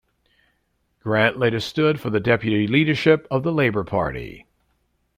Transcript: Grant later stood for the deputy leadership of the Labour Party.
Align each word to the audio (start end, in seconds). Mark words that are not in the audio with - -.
Grant 1.03 1.37
later 1.37 1.59
stood 1.59 1.99
for 1.99 2.09
the 2.09 2.19
deputy 2.19 2.65
leadership 2.65 3.27
of 3.29 3.43
the 3.43 3.51
Labour 3.51 3.83
Party. 3.83 4.47